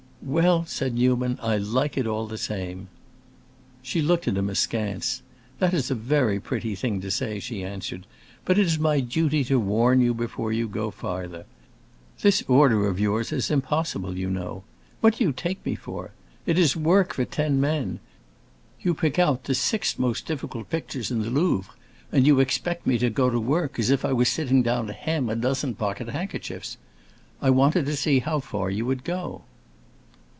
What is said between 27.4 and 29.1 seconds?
I wanted to see how far you would